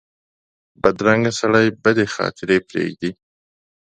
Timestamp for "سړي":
1.39-1.67